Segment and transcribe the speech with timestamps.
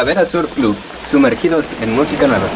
[0.00, 0.74] Calavera Surf Club,
[1.10, 2.46] sumergidos en música nueva.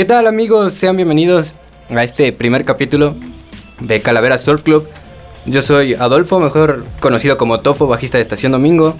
[0.00, 0.72] ¿Qué tal amigos?
[0.72, 1.52] Sean bienvenidos
[1.90, 3.14] a este primer capítulo
[3.80, 4.88] de Calavera Surf Club.
[5.44, 8.96] Yo soy Adolfo, mejor conocido como Tofo, bajista de Estación Domingo.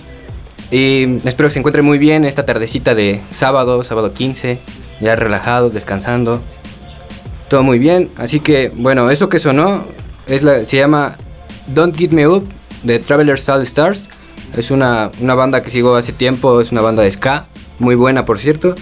[0.71, 4.59] Y espero que se encuentren muy bien esta tardecita de sábado, sábado 15,
[5.00, 6.43] ya relajados, descansando.
[7.49, 9.87] Todo muy bien, así que bueno, eso que sonó
[10.27, 11.16] es la, se llama
[11.69, 12.47] Don't Get Me Up
[12.83, 14.10] de Traveler's All Stars.
[14.55, 17.47] Es una, una banda que sigo hace tiempo, es una banda de ska,
[17.78, 18.75] muy buena por cierto.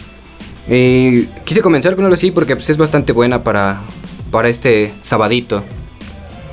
[0.68, 3.80] Y quise comenzar con algo así porque pues, es bastante buena para,
[4.30, 5.62] para este sabadito.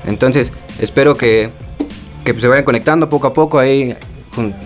[0.05, 1.49] Entonces, espero que,
[2.23, 3.95] que pues, se vayan conectando poco a poco ahí,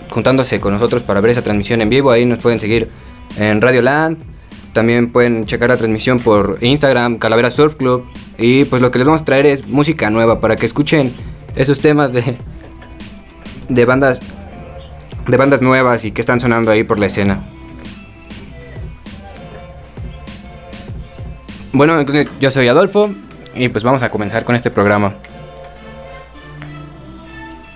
[0.10, 2.12] juntándose con nosotros para ver esa transmisión en vivo.
[2.12, 2.90] Ahí nos pueden seguir
[3.38, 4.18] en Radio Land.
[4.74, 8.06] También pueden checar la transmisión por Instagram, Calavera Surf Club.
[8.38, 11.12] Y pues lo que les vamos a traer es música nueva para que escuchen
[11.56, 12.36] esos temas de,
[13.68, 14.22] de bandas
[15.28, 17.44] de bandas nuevas y que están sonando ahí por la escena.
[21.72, 22.04] Bueno,
[22.40, 23.10] yo soy Adolfo
[23.56, 25.14] y pues vamos a comenzar con este programa.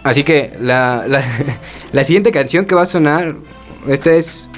[0.03, 1.05] Así que la,
[1.91, 3.35] la, siguiente canción que va a sonar,
[3.87, 4.49] esta es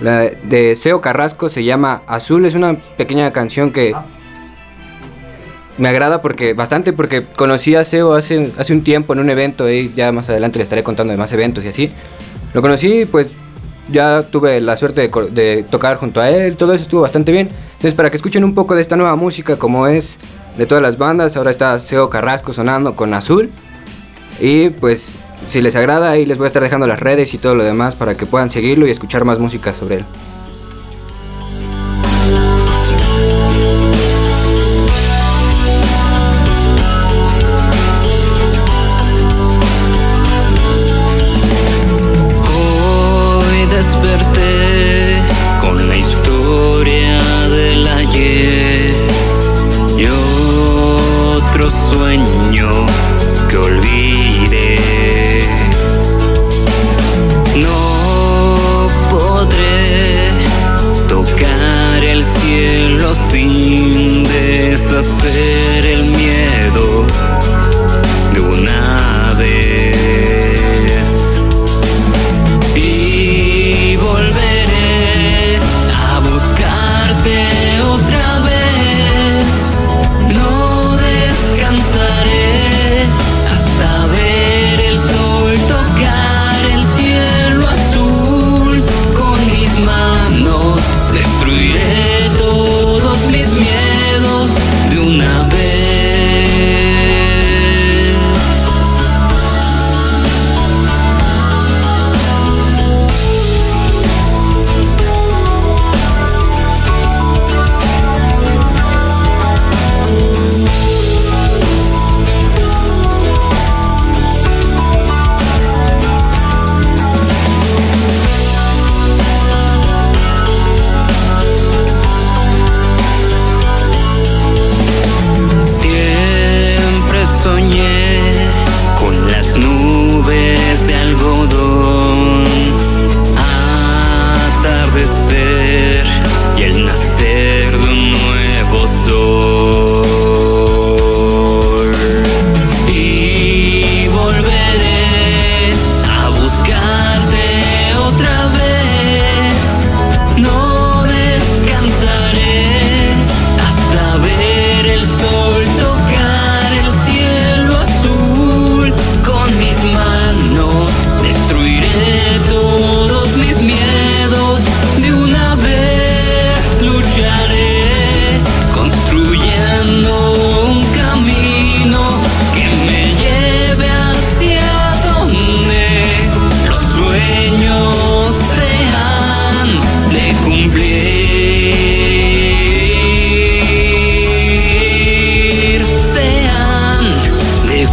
[0.00, 3.94] la de Seo Carrasco, se llama Azul, es una pequeña canción que
[5.78, 9.70] me agrada porque bastante porque conocí a Seo hace, hace un tiempo en un evento
[9.70, 11.90] y ya más adelante le estaré contando de más eventos y así.
[12.52, 13.30] Lo conocí, pues
[13.90, 17.48] ya tuve la suerte de, tocar junto a él, todo eso estuvo bastante bien.
[17.82, 20.16] Entonces, para que escuchen un poco de esta nueva música, como es
[20.56, 23.50] de todas las bandas, ahora está Seo Carrasco sonando con Azul.
[24.40, 25.10] Y pues,
[25.48, 27.96] si les agrada, ahí les voy a estar dejando las redes y todo lo demás
[27.96, 30.04] para que puedan seguirlo y escuchar más música sobre él.
[51.72, 52.70] Sueño
[53.48, 54.78] que olvidé.
[57.56, 60.28] No podré
[61.08, 65.51] tocar el cielo sin deshacer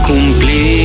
[0.10, 0.79] cumplir.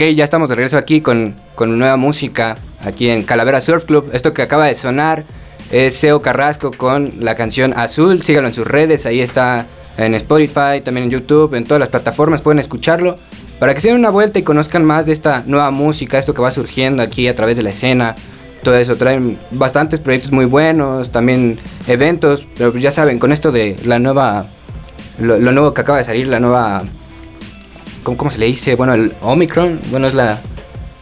[0.00, 4.08] Ok, ya estamos de regreso aquí con, con nueva música, aquí en Calavera Surf Club.
[4.14, 5.24] Esto que acaba de sonar
[5.70, 8.22] es Seo Carrasco con la canción Azul.
[8.22, 9.66] Síganlo en sus redes, ahí está
[9.98, 13.16] en Spotify, también en YouTube, en todas las plataformas pueden escucharlo.
[13.58, 16.40] Para que se den una vuelta y conozcan más de esta nueva música, esto que
[16.40, 18.16] va surgiendo aquí a través de la escena.
[18.62, 23.76] Todo eso, traen bastantes proyectos muy buenos, también eventos, pero ya saben, con esto de
[23.84, 24.46] la nueva,
[25.18, 26.84] lo nuevo que acaba de salir, la nueva
[28.02, 28.74] ¿cómo, cómo se le dice?
[28.74, 30.40] Bueno, el Omicron, bueno, es la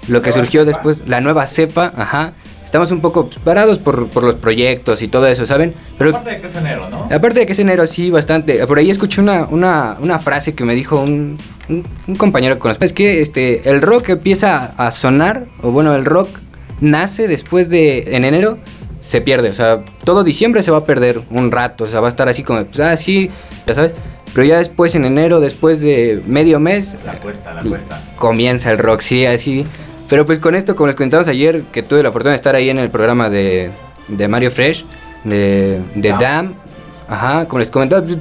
[0.09, 2.33] lo que surgió después, la nueva cepa, ajá.
[2.65, 5.75] Estamos un poco parados por, por los proyectos y todo eso, ¿saben?
[5.97, 7.05] Pero Aparte de que es enero, ¿no?
[7.15, 8.67] aparte de que es enero, sí, bastante.
[8.67, 11.39] Por ahí escuché una, una, una frase que me dijo un,
[11.71, 12.85] un, un compañero que conozco.
[12.85, 16.29] Es que este, el rock empieza a sonar, o bueno, el rock
[16.81, 18.59] nace después de, en enero,
[19.01, 19.49] se pierde.
[19.49, 22.29] O sea, todo diciembre se va a perder un rato, o sea, va a estar
[22.29, 23.31] así como, pues, ah, sí,
[23.67, 23.95] ya sabes.
[24.35, 28.01] Pero ya después en enero, después de medio mes, La cuesta, la cuesta.
[28.17, 29.67] comienza el rock, sí, así.
[30.09, 32.71] Pero pues con esto, como les comentamos ayer, que tuve la fortuna de estar ahí
[32.71, 33.71] en el programa de,
[34.09, 34.85] de Mario Fresh,
[35.25, 36.21] de, de Dam.
[36.21, 36.55] Dam,
[37.09, 38.19] ajá, como les comentaba, pues,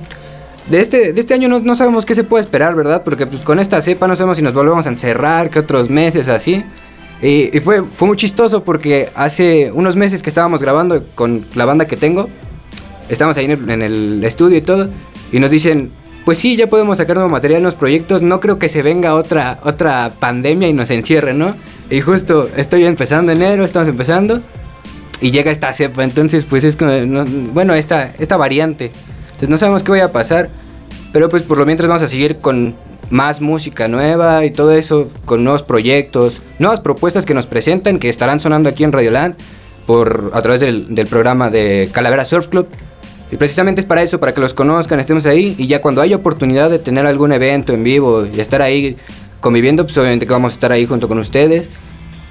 [0.70, 3.04] de este, de este año no, no sabemos qué se puede esperar, ¿verdad?
[3.04, 6.28] Porque pues con esta cepa no sabemos si nos volvemos a encerrar, que otros meses
[6.28, 6.64] así.
[7.22, 11.64] Y, y fue, fue muy chistoso porque hace unos meses que estábamos grabando con la
[11.66, 12.28] banda que tengo,
[13.08, 14.90] estábamos ahí en el, en el estudio y todo,
[15.32, 15.92] y nos dicen,
[16.28, 19.16] pues sí, ya podemos sacar nuevo material en los proyectos, no creo que se venga
[19.16, 21.56] otra, otra pandemia y nos encierre, ¿no?
[21.90, 24.42] Y justo estoy empezando enero, estamos empezando,
[25.22, 28.92] y llega esta cepa, entonces pues es como, no- bueno, esta, esta variante.
[29.28, 30.50] Entonces no sabemos qué vaya a pasar,
[31.14, 32.76] pero pues por lo mientras vamos a seguir con
[33.10, 38.10] más música nueva y todo eso, con nuevos proyectos, nuevas propuestas que nos presentan, que
[38.10, 39.36] estarán sonando aquí en Radioland
[39.86, 42.68] por, a través del, del programa de Calavera Surf Club.
[43.32, 46.16] Y precisamente es para eso, para que los conozcan, estemos ahí y ya cuando haya
[46.16, 48.96] oportunidad de tener algún evento en vivo y estar ahí
[49.42, 51.70] conviviendo, pues obviamente que vamos a estar ahí junto con ustedes.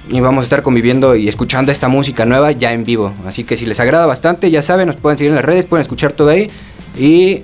[0.09, 3.11] y vamos a estar conviviendo y escuchando esta música nueva ya en vivo.
[3.27, 5.81] Así que si les agrada bastante, ya saben, nos pueden seguir en las redes, pueden
[5.81, 6.49] escuchar todo ahí.
[6.97, 7.43] Y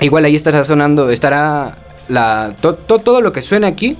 [0.00, 1.76] igual ahí estará sonando, estará
[2.08, 3.96] la, todo lo que suena aquí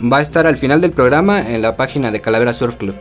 [0.00, 2.94] va a estar al final del programa en la página de Calavera Surf Club.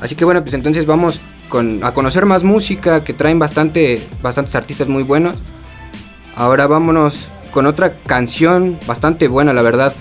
[0.00, 4.54] Así que bueno, pues entonces vamos con, a conocer más música que traen bastante, bastantes
[4.54, 5.36] artistas muy buenos.
[6.34, 9.94] Ahora vámonos con otra canción bastante buena, la verdad.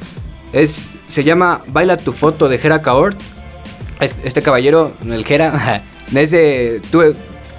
[0.54, 3.18] Es, se llama Baila tu foto de Jera Kaort
[4.00, 5.84] este caballero, el Jera,
[6.14, 6.82] es de,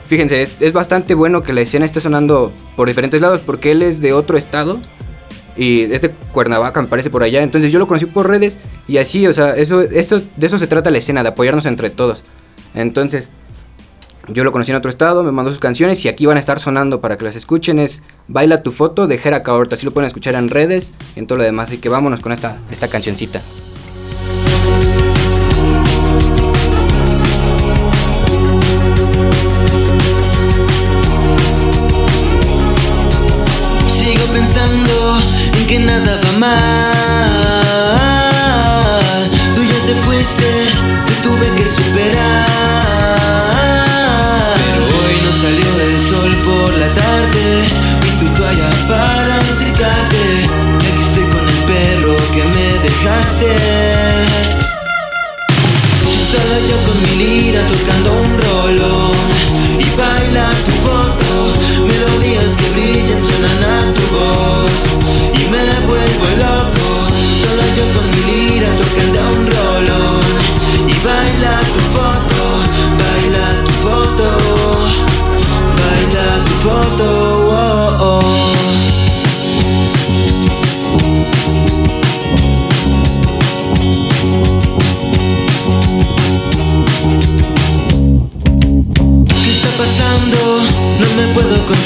[0.06, 4.00] fíjense, es, bastante bueno que la escena esté sonando por diferentes lados porque él es
[4.00, 4.78] de otro estado
[5.56, 7.42] y es de Cuernavaca, me parece por allá.
[7.42, 10.66] Entonces yo lo conocí por redes y así, o sea, eso, esto, de eso se
[10.66, 12.22] trata la escena, de apoyarnos entre todos.
[12.74, 13.28] Entonces,
[14.28, 16.58] yo lo conocí en otro estado, me mandó sus canciones y aquí van a estar
[16.58, 17.78] sonando para que las escuchen.
[17.78, 21.38] Es Baila tu foto de Jera Caorta, así lo pueden escuchar en redes en todo
[21.38, 21.68] lo demás.
[21.68, 23.40] Así que vámonos con esta, esta cancioncita.
[35.66, 36.90] que nada va mal.
[39.54, 40.68] Tú ya te fuiste,
[41.06, 41.85] te tuve que superar.
[48.88, 49.36] Para.
[49.38, 53.54] Y aquí estoy con el perro que me dejaste.
[56.30, 59.12] Solo yo con mi lira tocando un rolón
[59.78, 64.76] y baila tu foto, melodías que brillan suenan a tu voz
[65.50, 66.86] me vuelvo loco
[67.40, 69.65] Solo yo con mi lira tocando un rolón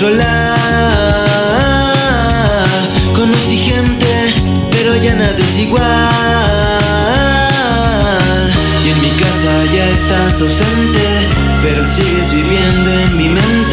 [0.00, 0.60] controlar
[5.02, 5.84] ya nada es igual.
[8.84, 11.28] Y en mi casa ya estás ausente,
[11.62, 13.69] pero sigues viviendo en mi mente.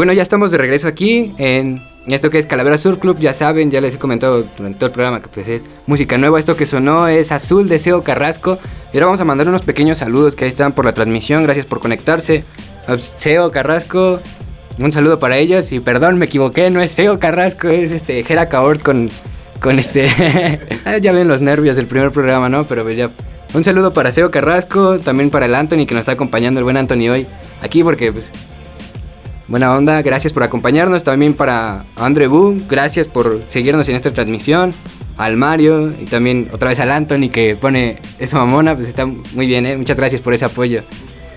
[0.00, 3.18] Bueno, ya estamos de regreso aquí en esto que es Calavera Sur Club.
[3.18, 6.38] Ya saben, ya les he comentado durante todo el programa que pues es música nueva.
[6.38, 8.58] Esto que sonó es Azul de Seo Carrasco.
[8.94, 11.42] Y ahora vamos a mandar unos pequeños saludos que ahí están por la transmisión.
[11.42, 12.44] Gracias por conectarse.
[13.18, 14.20] Seo Carrasco,
[14.78, 15.70] un saludo para ellos.
[15.70, 19.10] Y perdón, me equivoqué, no es Seo Carrasco, es este Jera Caort con,
[19.60, 20.08] con este.
[20.86, 22.64] Ah, ya ven los nervios del primer programa, ¿no?
[22.64, 23.10] Pero pues ya.
[23.52, 26.78] Un saludo para Seo Carrasco, también para el Anthony que nos está acompañando, el buen
[26.78, 27.26] Anthony hoy
[27.60, 28.30] aquí porque pues
[29.50, 31.02] Buena onda, gracias por acompañarnos.
[31.02, 34.72] También para Andre Bu, gracias por seguirnos en esta transmisión.
[35.16, 39.48] Al Mario y también otra vez al Anthony que pone esa mamona, pues está muy
[39.48, 39.76] bien, ¿eh?
[39.76, 40.82] Muchas gracias por ese apoyo.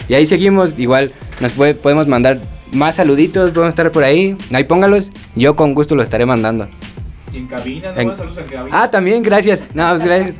[0.07, 2.39] Y ahí seguimos, igual nos podemos mandar
[2.71, 4.37] más saluditos, podemos estar por ahí.
[4.53, 6.67] Ahí póngalos, yo con gusto los estaré mandando.
[7.33, 8.15] En cabina, ¿no?
[8.15, 8.83] Saludos en cabina.
[8.83, 9.67] Ah, también, gracias.
[9.73, 10.35] No, pues gracias.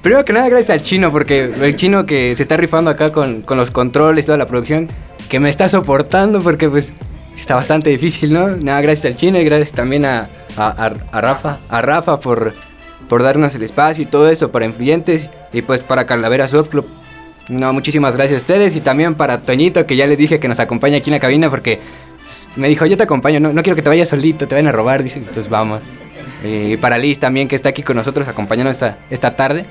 [0.00, 3.42] Primero que nada, gracias al chino, porque el chino que se está rifando acá con,
[3.42, 4.88] con los controles toda la producción,
[5.28, 6.92] que me está soportando, porque pues
[7.40, 8.48] está bastante difícil, ¿no?
[8.48, 12.54] Nada, gracias al chino y gracias también a, a, Rafa, a Rafa por,
[13.08, 16.86] por darnos el espacio y todo eso para Influyentes y pues para Calavera Surf Club.
[17.48, 20.58] No, muchísimas gracias a ustedes y también para Toñito que ya les dije que nos
[20.58, 21.78] acompaña aquí en la cabina porque
[22.24, 24.68] pues, me dijo yo te acompaño, no, no quiero que te vayas solito, te vayan
[24.68, 25.82] a robar, dice, entonces vamos.
[26.42, 29.64] Y para Liz también que está aquí con nosotros acompañando esta, esta tarde.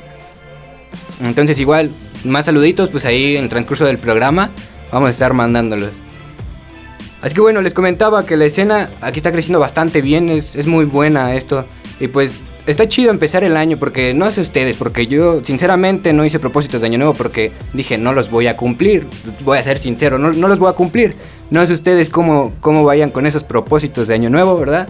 [1.22, 1.92] Entonces igual,
[2.24, 4.50] más saluditos pues ahí en el transcurso del programa
[4.92, 5.92] vamos a estar mandándolos.
[7.26, 10.68] Así que bueno, les comentaba que la escena aquí está creciendo bastante bien, es, es
[10.68, 11.66] muy buena esto.
[12.00, 16.24] Y pues está chido empezar el año porque no sé ustedes, porque yo sinceramente no
[16.24, 19.08] hice propósitos de año nuevo porque dije no los voy a cumplir,
[19.44, 21.16] voy a ser sincero, no, no los voy a cumplir.
[21.50, 24.88] No sé ustedes cómo, cómo vayan con esos propósitos de año nuevo, ¿verdad?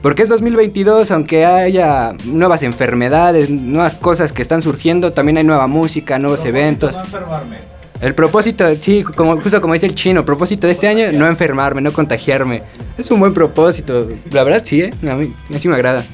[0.00, 5.66] Porque es 2022, aunque haya nuevas enfermedades, nuevas cosas que están surgiendo, también hay nueva
[5.66, 6.96] música, nuevos eventos.
[6.96, 7.73] No enfermarme.
[8.04, 11.80] El propósito, sí, como, justo como dice el chino, propósito de este año, no enfermarme,
[11.80, 12.62] no contagiarme.
[12.98, 14.06] Es un buen propósito.
[14.30, 14.92] La verdad sí, ¿eh?
[15.08, 16.04] A mí, a me agrada.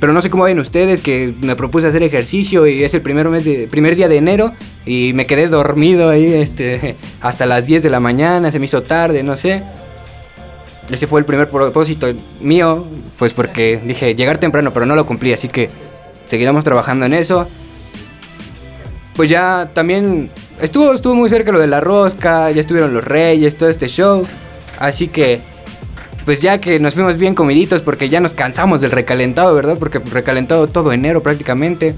[0.00, 3.28] Pero no sé cómo ven ustedes que me propuse hacer ejercicio y es el primer,
[3.28, 4.50] mes primer día de enero
[4.84, 8.82] y me quedé dormido ahí este, hasta las 10 de la mañana, se me hizo
[8.82, 9.62] tarde, no sé.
[10.90, 12.08] Ese fue el primer propósito
[12.40, 12.84] mío,
[13.16, 15.70] pues porque dije llegar temprano, pero no lo cumplí, así que
[16.24, 17.46] seguiremos trabajando en eso.
[19.14, 23.56] Pues ya también estuvo, estuvo muy cerca lo de la rosca, ya estuvieron los reyes,
[23.56, 24.26] todo este show.
[24.78, 25.40] Así que,
[26.24, 29.76] pues ya que nos fuimos bien comiditos porque ya nos cansamos del recalentado, ¿verdad?
[29.78, 31.94] Porque recalentado todo enero prácticamente.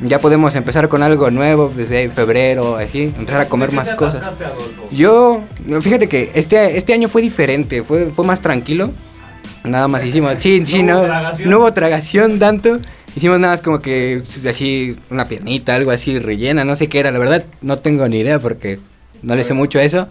[0.00, 4.34] Ya podemos empezar con algo nuevo, desde febrero, así, empezar a comer ¿Qué más cosas.
[4.90, 5.42] Yo,
[5.80, 8.90] fíjate que este, este año fue diferente, fue, fue más tranquilo.
[9.62, 11.06] Nada más hicimos, sí, sí, No
[11.44, 12.80] no hubo tragación tanto.
[13.14, 17.00] Hicimos nada más como que pues, así una piernita, algo así rellena, no sé qué
[17.00, 18.78] era, la verdad no tengo ni idea porque
[19.22, 20.08] no le sé mucho a eso.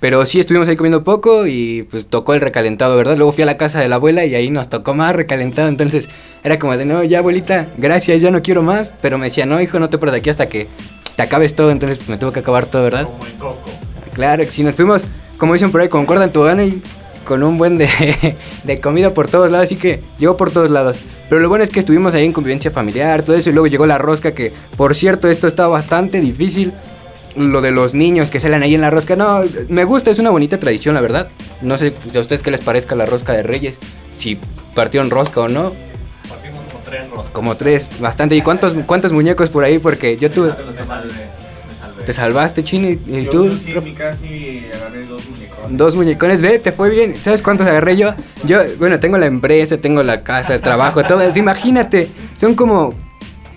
[0.00, 3.16] Pero sí estuvimos ahí comiendo poco y pues tocó el recalentado, ¿verdad?
[3.16, 6.08] Luego fui a la casa de la abuela y ahí nos tocó más recalentado, entonces
[6.42, 8.92] era como de, no, ya abuelita, gracias, ya no quiero más.
[9.00, 10.66] Pero me decía, no, hijo, no te por de aquí hasta que
[11.14, 13.04] te acabes todo, entonces pues, me tuvo que acabar todo, ¿verdad?
[13.04, 13.70] Como en Coco.
[14.12, 15.06] Claro que sí, nos fuimos,
[15.38, 16.82] como dicen por ahí, con cuerda en tobogán y
[17.24, 17.88] con un buen de,
[18.64, 20.96] de comida por todos lados, así que llegó por todos lados.
[21.32, 23.86] Pero lo bueno es que estuvimos ahí en convivencia familiar, todo eso, y luego llegó
[23.86, 26.74] la rosca, que por cierto, esto está bastante difícil.
[27.36, 29.40] Lo de los niños que salen ahí en la rosca, no,
[29.70, 31.28] me gusta, es una bonita tradición, la verdad.
[31.62, 33.78] No sé a ustedes qué les parezca la rosca de Reyes,
[34.14, 34.36] si
[34.74, 35.72] partieron rosca o no.
[36.28, 37.32] Partimos como tres roscas.
[37.32, 38.36] Como tres, bastante.
[38.36, 39.78] ¿Y cuántos, cuántos muñecos por ahí?
[39.78, 40.52] Porque yo tuve...
[42.04, 43.48] Te salvaste, Chino, y, Yo, tú...
[43.48, 45.41] yo sí, mi casi agarré dos muñecones.
[45.70, 47.14] Dos muñecones, ve, te fue bien.
[47.22, 48.14] ¿Sabes cuántos agarré yo?
[48.44, 51.38] Yo, bueno, tengo la empresa, tengo la casa, el trabajo, todo eso.
[51.38, 52.94] Imagínate, son como,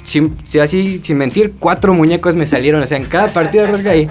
[0.04, 4.08] si así, sin mentir, cuatro muñecos me salieron, o sea, en cada partida rosca ahí.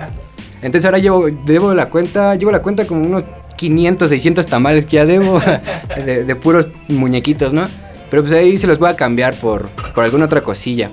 [0.63, 3.25] Entonces ahora llevo, debo la cuenta, llevo la cuenta como unos
[3.57, 5.39] 500, 600 tamales que ya debo
[6.05, 7.69] de, de puros muñequitos, ¿no?
[8.11, 10.91] Pero pues ahí se los voy a cambiar por, por alguna otra cosilla.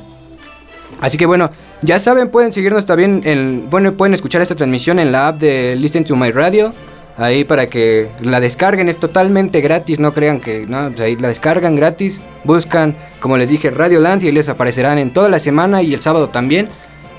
[0.99, 1.49] Así que bueno,
[1.81, 5.75] ya saben, pueden seguirnos también en, bueno, pueden escuchar esta transmisión en la app de
[5.75, 6.73] Listen to My Radio.
[7.21, 11.75] Ahí para que la descarguen, es totalmente gratis, no crean que, no, ahí la descargan
[11.75, 15.93] gratis, buscan, como les dije, Radio Land y les aparecerán en toda la semana y
[15.93, 16.67] el sábado también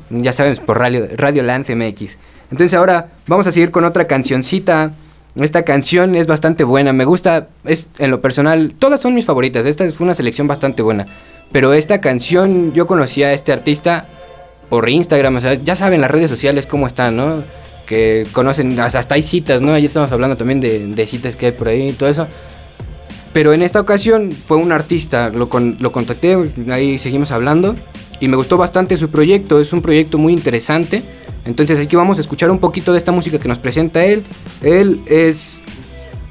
[0.09, 2.17] Ya sabes, por Radio, Radio Land MX.
[2.49, 4.91] Entonces ahora vamos a seguir con otra cancioncita.
[5.35, 9.65] Esta canción es bastante buena, me gusta, es en lo personal, todas son mis favoritas,
[9.65, 11.07] esta fue una selección bastante buena.
[11.53, 14.07] Pero esta canción, yo conocí a este artista
[14.69, 17.43] por Instagram, o sea, ya saben las redes sociales cómo están, ¿no?
[17.85, 19.73] Que conocen, hasta hay citas, ¿no?
[19.73, 22.27] Ayer estamos hablando también de, de citas que hay por ahí y todo eso.
[23.33, 26.37] Pero en esta ocasión fue un artista, lo, con- lo contacté,
[26.69, 27.75] ahí seguimos hablando
[28.21, 31.03] y me gustó bastante su proyecto, es un proyecto muy interesante.
[31.43, 34.23] Entonces aquí vamos a escuchar un poquito de esta música que nos presenta él.
[34.61, 35.59] Él es,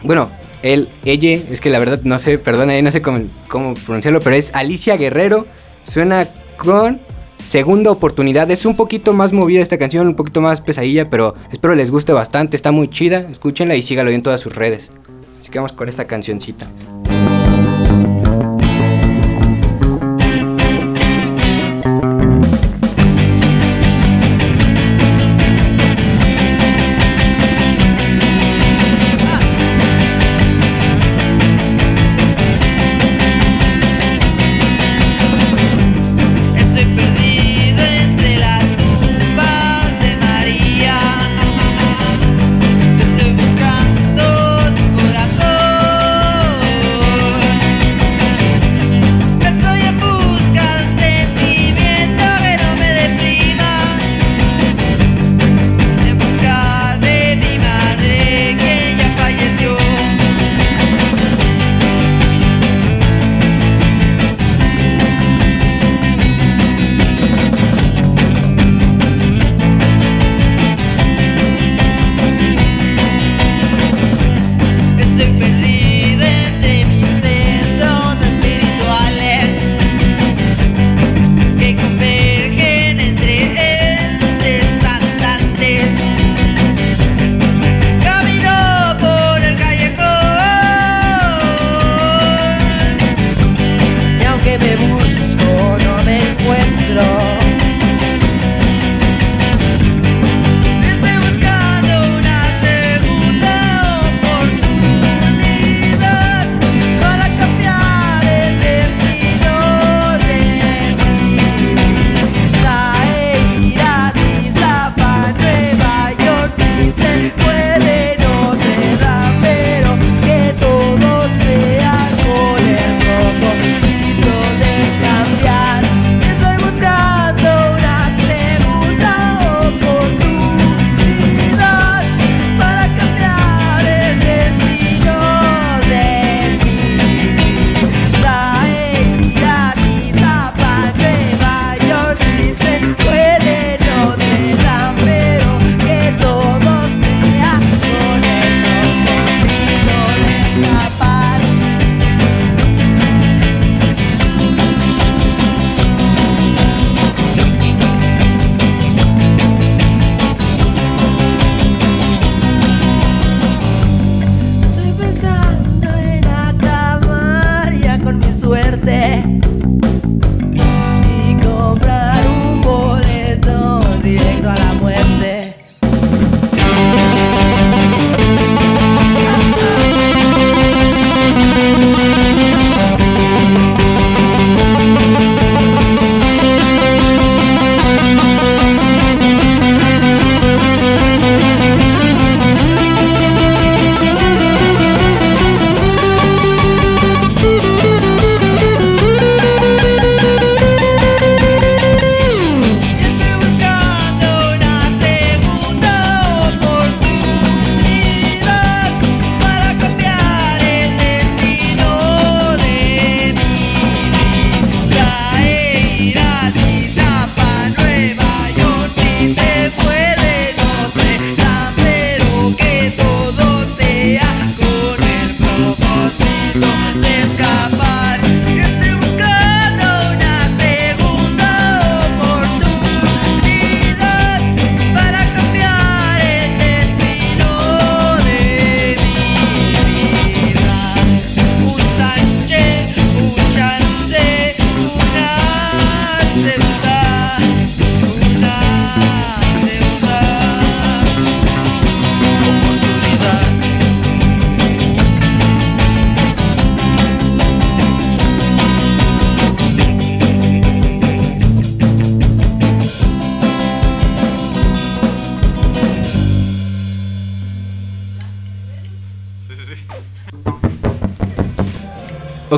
[0.05, 0.31] bueno,
[0.63, 4.21] él, ella, es que la verdad no sé, perdona, ahí no sé cómo, cómo pronunciarlo,
[4.21, 5.47] pero es Alicia Guerrero.
[5.83, 7.01] Suena con
[7.43, 8.49] segunda oportunidad.
[8.53, 12.13] Es un poquito más movida esta canción, un poquito más pesadilla, pero espero les guste
[12.13, 13.27] bastante, está muy chida.
[13.31, 14.93] Escúchenla y sígalo en todas sus redes.
[15.41, 16.69] Así que vamos con esta cancioncita.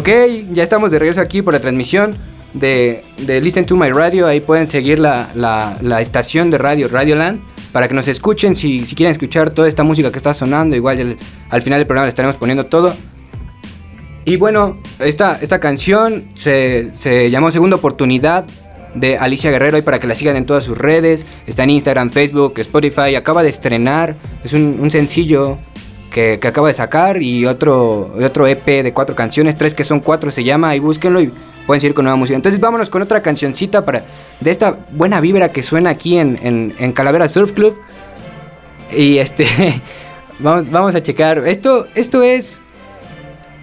[0.02, 0.08] Ok,
[0.52, 2.16] ya estamos de regreso aquí por la transmisión
[2.54, 3.04] de,
[3.40, 4.26] Listen to My Radio.
[4.26, 7.38] Ahí pueden seguir la, estación de radio, Radioland,
[7.70, 10.74] para que nos escuchen si, quieren escuchar toda esta música que está sonando.
[10.74, 11.18] Igual
[11.50, 12.96] al final del programa le estaremos poniendo todo.
[14.24, 18.44] Y bueno, esta, esta canción se, se llamó Segunda Oportunidad
[18.96, 21.24] de Alicia Guerrero y para que la sigan en todas sus redes.
[21.46, 23.14] Está en Instagram, Facebook, Spotify.
[23.14, 24.16] Acaba de estrenar.
[24.42, 25.58] Es un sencillo
[26.12, 29.56] que, acaba de sacar y otro, otro EP de cuatro canciones.
[29.56, 31.32] Tres que son cuatro se llama y búsquenlo y
[31.66, 32.36] pueden seguir con nueva música.
[32.36, 34.04] Entonces vámonos con otra cancioncita para
[34.40, 37.76] de esta buena vibra que suena aquí en, en, en Calavera Surf Club.
[38.96, 39.46] Y este,
[40.38, 41.38] vamos, vamos a checar.
[41.46, 42.60] Esto, esto es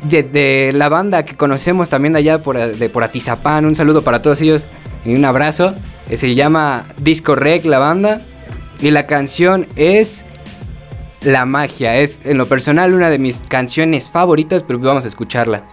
[0.03, 3.65] de, de la banda que conocemos también de allá por, de, por Atizapán.
[3.65, 4.63] Un saludo para todos ellos
[5.05, 5.75] y un abrazo.
[6.09, 8.21] Eh, Se llama Disco Rec la banda.
[8.81, 10.23] Y la canción es
[11.21, 11.97] La Magia.
[11.97, 15.63] Es en lo personal una de mis canciones favoritas, pero vamos a escucharla.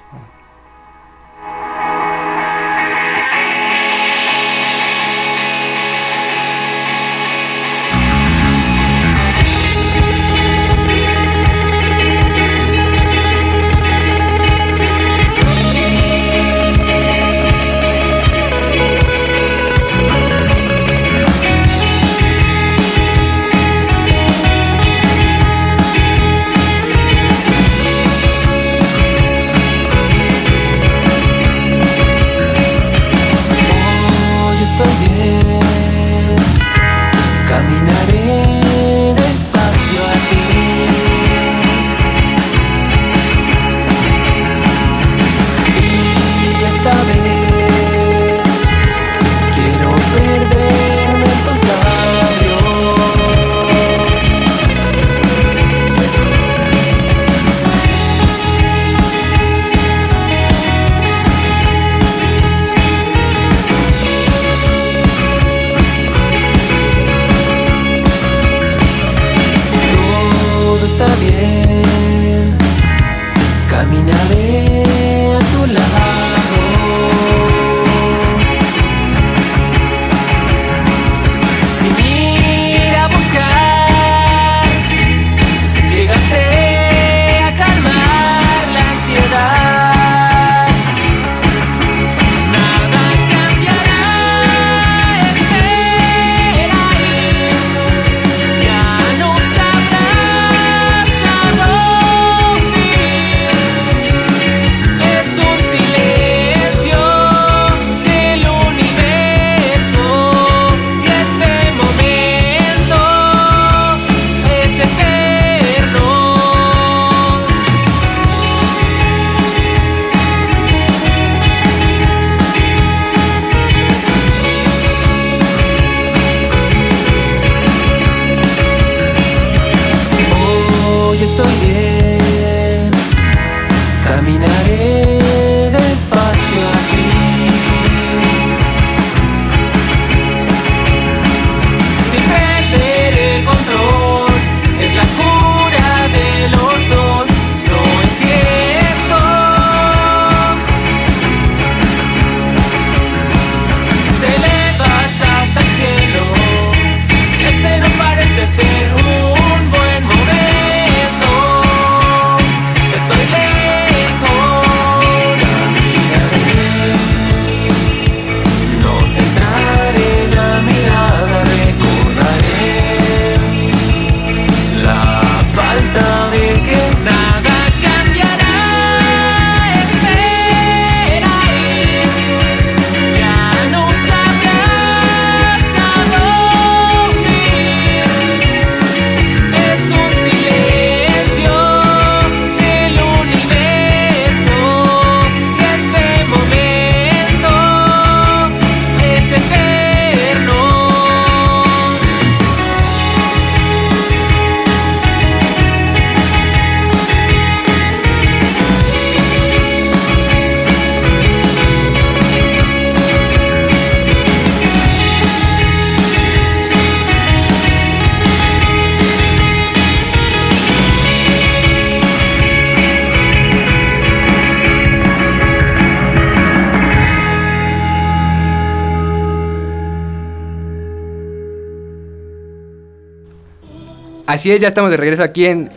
[234.37, 235.70] Así es, ya estamos de regreso aquí en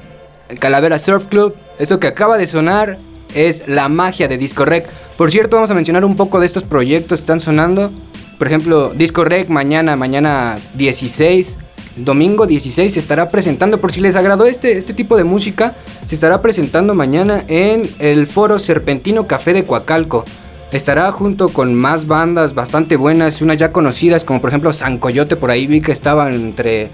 [0.59, 1.55] Calavera Surf Club.
[1.79, 2.97] Eso que acaba de sonar
[3.33, 4.85] es la magia de Disco Rec.
[5.15, 7.89] Por cierto, vamos a mencionar un poco de estos proyectos que están sonando.
[8.37, 11.55] Por ejemplo, Disco Rec mañana, mañana 16.
[11.95, 16.15] domingo 16 se estará presentando, por si les agradó este, este tipo de música, se
[16.15, 20.25] estará presentando mañana en el Foro Serpentino Café de Coacalco.
[20.73, 25.37] Estará junto con más bandas bastante buenas, unas ya conocidas, como por ejemplo San Coyote,
[25.37, 26.89] por ahí vi que estaban entre,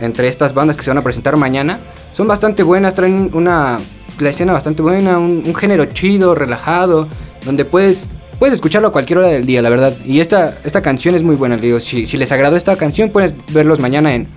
[0.00, 1.80] entre estas bandas que se van a presentar mañana.
[2.12, 3.80] Son bastante buenas, traen una
[4.18, 7.08] la escena bastante buena, un, género chido, relajado,
[7.44, 8.06] donde puedes
[8.38, 9.94] puedes escucharlo a cualquier hora del día, la verdad.
[10.04, 13.34] Y esta, esta canción es muy buena, digo, si, si les agradó esta canción, puedes
[13.52, 14.28] verlos mañana en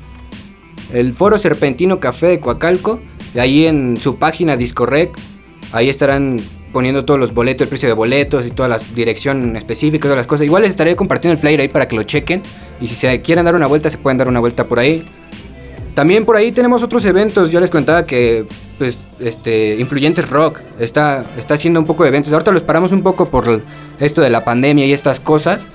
[0.94, 3.00] el Foro Serpentino Café de Coacalco,
[3.34, 5.12] y ahí en su página Discorrec,
[5.72, 6.42] ahí estarán
[6.74, 10.28] poniendo todos los boletos, el precio de boletos y toda la dirección específica, todas las
[10.28, 10.46] cosas.
[10.46, 12.42] Igual les estaré compartiendo el flyer ahí para que lo chequen.
[12.82, 15.06] Y si se quieren dar una vuelta, se pueden dar una vuelta por ahí.
[15.94, 17.52] También por ahí tenemos otros eventos.
[17.52, 18.46] Yo les contaba que,
[18.78, 22.32] pues, este, Influyentes Rock está, está haciendo un poco de eventos.
[22.32, 23.62] Ahorita los paramos un poco por
[24.00, 25.70] esto de la pandemia y estas cosas.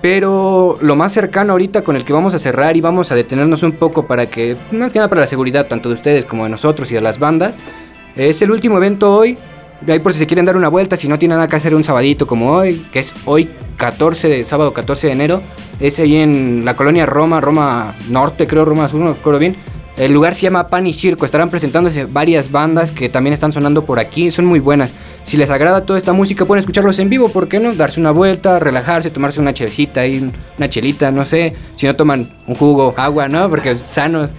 [0.00, 3.62] Pero lo más cercano ahorita con el que vamos a cerrar y vamos a detenernos
[3.62, 6.50] un poco para que, más que nada para la seguridad tanto de ustedes como de
[6.50, 7.56] nosotros y de las bandas,
[8.16, 9.38] es el último evento hoy.
[9.86, 11.84] Ahí por si se quieren dar una vuelta, si no tienen nada que hacer un
[11.84, 15.42] sabadito como hoy, que es hoy 14 de sábado 14 de enero,
[15.80, 19.56] es ahí en la colonia Roma, Roma Norte, creo, Roma Sur, no recuerdo bien.
[19.96, 23.84] El lugar se llama Pan y Circo, estarán presentándose varias bandas que también están sonando
[23.84, 24.92] por aquí, son muy buenas.
[25.24, 27.74] Si les agrada toda esta música, pueden escucharlos en vivo, ¿por qué no?
[27.74, 31.54] Darse una vuelta, relajarse, tomarse una chevecita y una chelita, no sé.
[31.76, 33.50] Si no toman un jugo, agua, ¿no?
[33.50, 34.30] Porque sanos.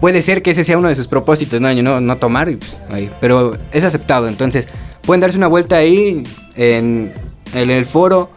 [0.00, 1.74] Puede ser que ese sea uno de sus propósitos, ¿no?
[1.74, 4.28] No, no tomar, pues, pero es aceptado.
[4.28, 4.68] Entonces,
[5.02, 6.22] pueden darse una vuelta ahí
[6.54, 7.12] en,
[7.54, 8.30] en el foro.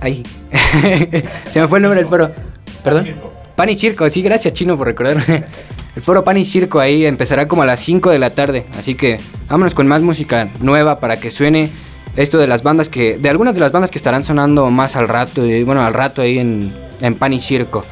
[0.00, 0.22] Ahí.
[1.50, 2.30] Se me fue el nombre del foro.
[2.82, 3.08] ¿Perdón?
[3.56, 5.44] Pan y Circo, sí, gracias Chino por recordarme.
[5.94, 8.66] El foro Pan y Circo ahí empezará como a las 5 de la tarde.
[8.78, 11.70] Así que vámonos con más música nueva para que suene
[12.16, 13.16] esto de las bandas que.
[13.16, 15.46] de algunas de las bandas que estarán sonando más al rato.
[15.46, 17.84] Y bueno, al rato ahí en, en Pan y Circo.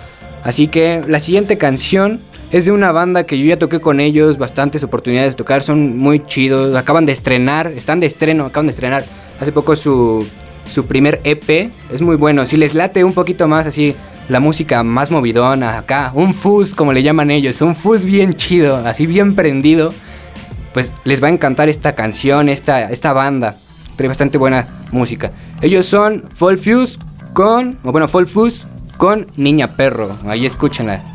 [0.42, 4.36] Así que la siguiente canción es de una banda que yo ya toqué con ellos,
[4.36, 8.72] bastantes oportunidades de tocar, son muy chidos, acaban de estrenar, están de estreno, acaban de
[8.72, 9.04] estrenar
[9.42, 10.24] hace poco su,
[10.68, 13.96] su primer EP, es muy bueno, si les late un poquito más así
[14.28, 18.76] la música más movidona acá, un fuzz como le llaman ellos, un fuzz bien chido,
[18.86, 19.92] así bien prendido,
[20.72, 23.56] pues les va a encantar esta canción, esta, esta banda,
[23.96, 25.32] trae bastante buena música.
[25.60, 27.00] Ellos son Fall Fuse
[27.32, 31.11] con, bueno, Fall Fuse con Niña Perro, ahí escúchenla.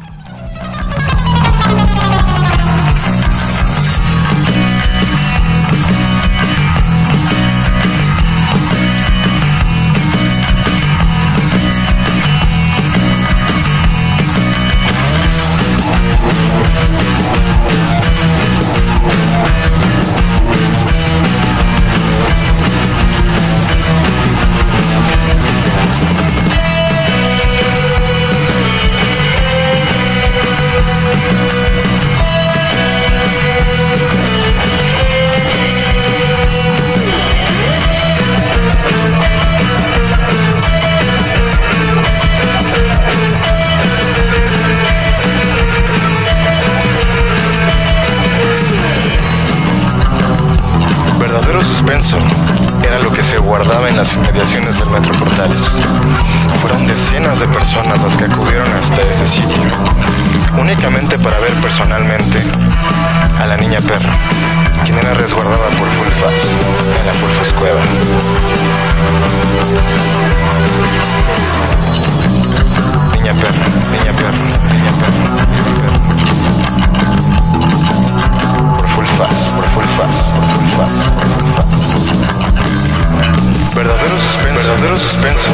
[84.78, 85.52] Suspenso, verdadero suspenso,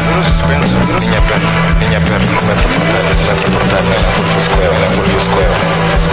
[0.47, 0.99] verdadero suspenso.
[0.99, 5.55] Niña perra, niña perra, metro portales, metro portales, Fulfas Cueva, Fulfas Cueva,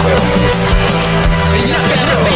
[0.03, 0.23] perro.
[1.53, 2.30] Niña perro.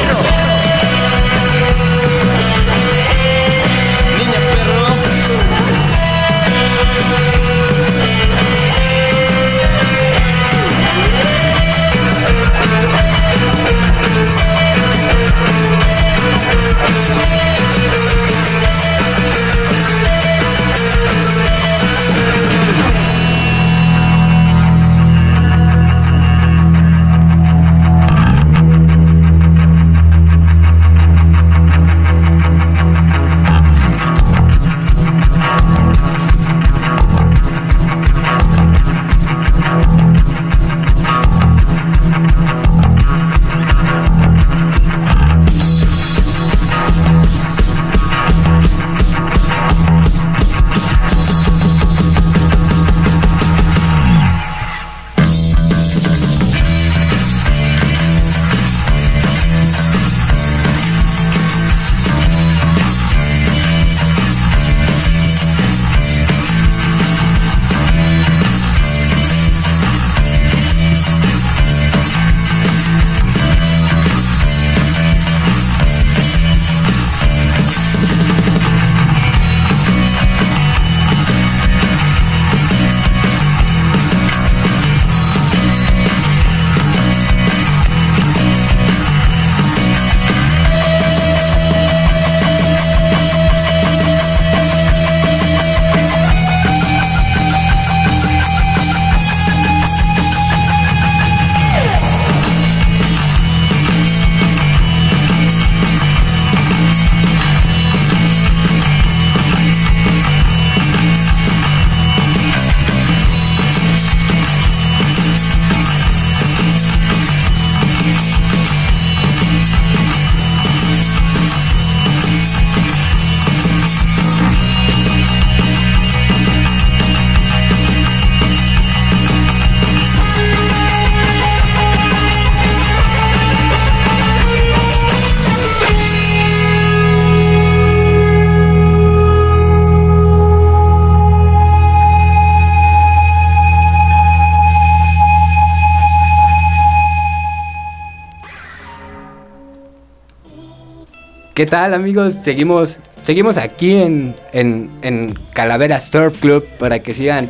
[151.65, 152.35] ¿Qué tal amigos?
[152.43, 157.49] Seguimos, seguimos aquí en, en, en Calavera Surf Club para que sigan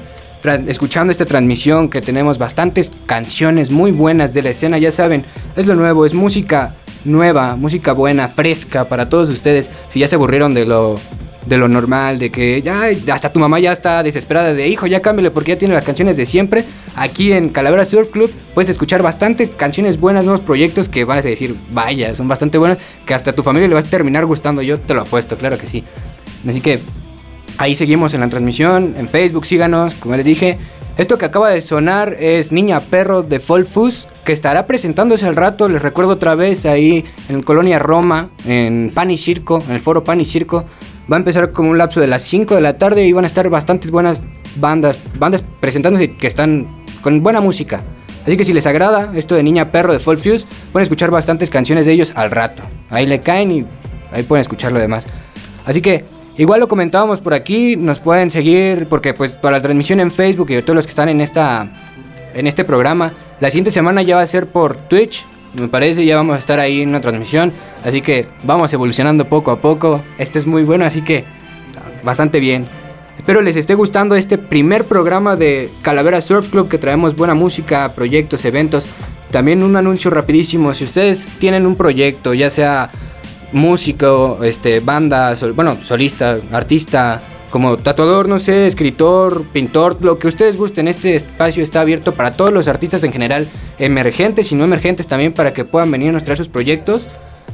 [0.67, 5.25] escuchando esta transmisión que tenemos bastantes canciones muy buenas de la escena, ya saben,
[5.57, 9.69] es lo nuevo, es música nueva, música buena, fresca para todos ustedes.
[9.89, 10.97] Si ya se aburrieron de lo
[11.45, 15.01] de lo normal, de que ya hasta tu mamá ya está desesperada de hijo, ya
[15.01, 16.65] cámbiale porque ya tiene las canciones de siempre.
[16.95, 21.21] Aquí en Calavera Surf Club puedes escuchar bastantes canciones buenas, nuevos proyectos que van a
[21.21, 24.79] decir, vaya, son bastante buenas, que hasta tu familia le va a terminar gustando, yo
[24.79, 25.83] te lo apuesto, claro que sí.
[26.47, 26.79] Así que
[27.57, 30.57] ahí seguimos en la transmisión, en Facebook, síganos, como les dije.
[30.97, 33.67] Esto que acaba de sonar es Niña Perro de Fall
[34.23, 39.11] que estará presentándose al rato, les recuerdo otra vez, ahí en Colonia Roma, en Pan
[39.11, 40.63] y Circo, en el foro Pan y Circo.
[41.11, 43.27] Va a empezar como un lapso de las 5 de la tarde y van a
[43.27, 44.21] estar bastantes buenas
[44.55, 46.67] bandas, bandas presentándose que están
[47.01, 47.81] con buena música.
[48.25, 51.51] Así que si les agrada esto de Niña Perro de Fall Fuse, pueden escuchar bastantes
[51.51, 52.63] canciones de ellos al rato.
[52.89, 53.65] Ahí le caen y
[54.11, 55.05] ahí pueden escuchar lo demás.
[55.65, 56.05] Así que
[56.37, 60.49] igual lo comentábamos por aquí, nos pueden seguir porque pues para la transmisión en Facebook
[60.49, 61.69] y todos los que están en esta
[62.33, 65.25] en este programa, la siguiente semana ya va a ser por Twitch,
[65.57, 67.51] me parece, ya vamos a estar ahí en una transmisión,
[67.83, 70.01] así que vamos evolucionando poco a poco.
[70.17, 71.25] Este es muy bueno, así que
[72.03, 72.65] bastante bien.
[73.17, 77.91] Espero les esté gustando este primer programa de Calavera Surf Club que traemos buena música,
[77.93, 78.85] proyectos, eventos.
[79.31, 82.89] También un anuncio rapidísimo, si ustedes tienen un proyecto, ya sea
[83.51, 87.21] músico, este, banda, bueno, solista, artista,
[87.55, 92.33] como tatuador, no sé, escritor, pintor, lo que ustedes gusten, este espacio está abierto para
[92.33, 93.47] todos los artistas en general,
[93.79, 97.07] emergentes y no emergentes también, para que puedan venir a mostrar sus proyectos.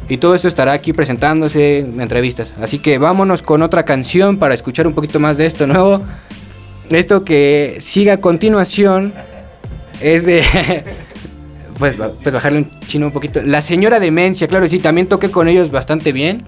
[0.10, 2.56] Y todo esto estará aquí presentándose en entrevistas.
[2.60, 6.02] Así que vámonos con otra canción para escuchar un poquito más de esto nuevo.
[6.90, 9.14] Esto que sigue a continuación
[10.02, 10.44] es de...
[11.78, 13.44] pues, pues bajarle un chino un poquito.
[13.44, 16.44] La señora Demencia, claro, sí, también toqué con ellos bastante bien.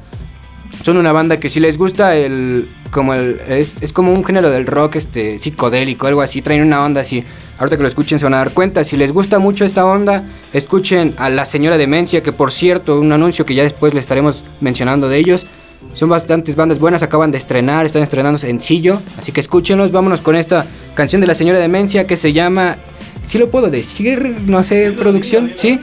[0.82, 2.68] Son una banda que si les gusta el...
[2.92, 3.40] Como el...
[3.48, 6.42] Es, es como un género del rock este psicodélico, algo así.
[6.42, 7.24] Traen una onda así.
[7.58, 8.84] Ahorita que lo escuchen se van a dar cuenta.
[8.84, 13.12] Si les gusta mucho esta onda, escuchen a La Señora Demencia, que por cierto, un
[13.12, 15.46] anuncio que ya después les estaremos mencionando de ellos.
[15.94, 19.02] Son bastantes bandas buenas, acaban de estrenar, están estrenando sencillo.
[19.18, 20.66] Así que escúchenlos, vámonos con esta
[20.96, 22.78] canción de La Señora Demencia que se llama...
[23.22, 25.80] Si lo puedo decir, no sé, producción, ¿sí?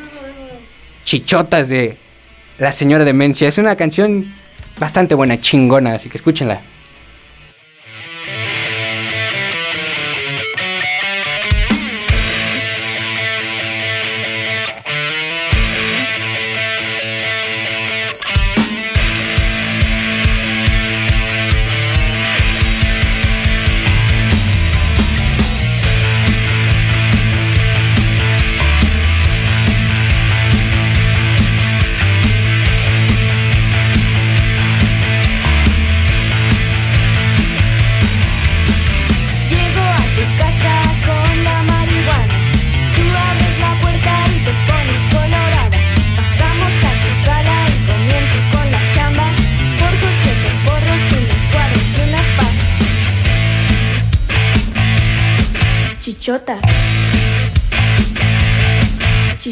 [1.05, 1.97] Chichotas de
[2.59, 3.49] La Señora Demencia.
[3.49, 4.35] Es una canción
[4.81, 6.61] bastante buena, chingona, así que escúchenla.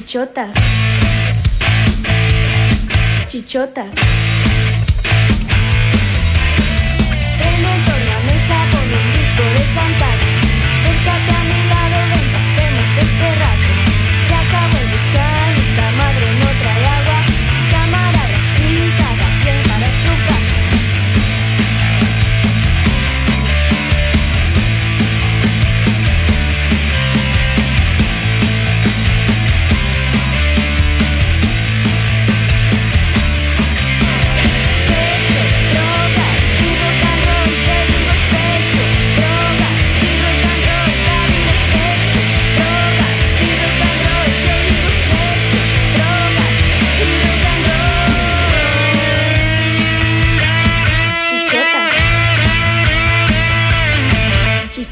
[0.08, 0.54] Chichotas.
[3.28, 3.94] Chichotas.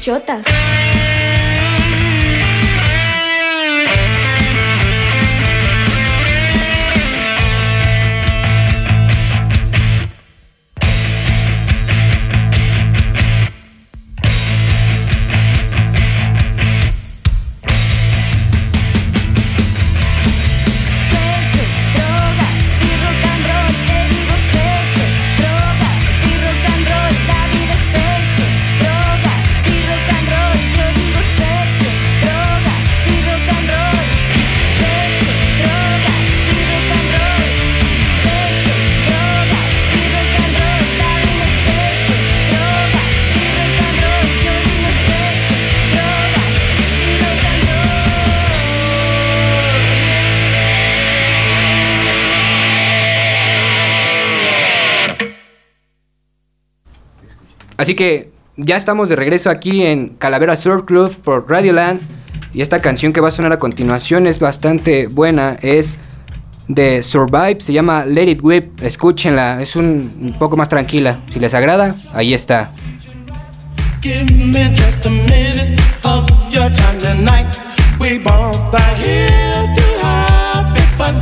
[0.07, 0.66] chotas.
[57.77, 62.01] Así que ya estamos de regreso aquí en Calavera Surf Club por Radioland.
[62.53, 65.57] Y esta canción que va a sonar a continuación es bastante buena.
[65.61, 65.99] Es
[66.67, 68.81] de Survive, se llama Let It Whip.
[68.81, 71.19] Escúchenla, es un, poco más tranquila.
[71.31, 72.71] Si les agrada, ahí está.
[74.01, 77.57] Give me just a minute of your time tonight.
[77.99, 81.21] We here to have fun,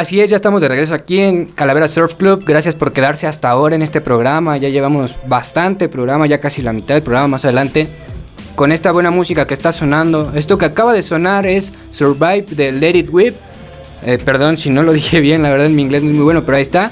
[0.00, 2.42] Así es, ya estamos de regreso aquí en Calavera Surf Club.
[2.46, 4.56] Gracias por quedarse hasta ahora en este programa.
[4.56, 7.86] Ya llevamos bastante programa, ya casi la mitad del programa más adelante.
[8.54, 10.32] Con esta buena música que está sonando.
[10.34, 13.34] Esto que acaba de sonar es Survive de Let It Whip.
[14.06, 16.44] Eh, perdón si no lo dije bien, la verdad mi inglés no es muy bueno,
[16.44, 16.90] pero ahí está.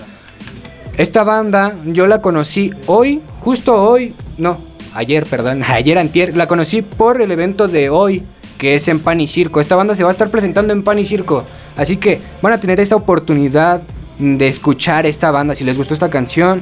[0.99, 4.59] Esta banda yo la conocí hoy, justo hoy, no,
[4.93, 8.23] ayer, perdón, ayer antier, la conocí por el evento de hoy,
[8.59, 9.63] que es en Pan y Circo.
[9.63, 11.47] Esta banda se va a estar presentando en Pan y Circo,
[11.79, 13.81] así que van a tener esa oportunidad
[14.19, 15.55] de escuchar esta banda.
[15.55, 16.61] Si les gustó esta canción,